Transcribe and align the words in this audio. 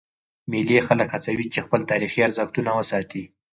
مېلې 0.49 0.79
خلک 0.87 1.07
هڅوي، 1.15 1.45
چي 1.53 1.59
خپل 1.65 1.81
تاریخي 1.91 2.19
ارزښتونه 2.27 2.69
وساتي. 2.79 3.23